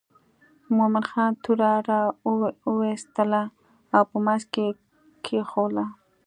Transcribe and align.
مومن 0.75 1.03
خان 1.09 1.31
توره 1.43 1.73
را 1.89 1.99
وایستله 2.77 3.43
او 3.95 4.01
په 4.09 4.17
منځ 4.25 4.43
یې 4.55 4.67
کېښووله. 5.25 5.85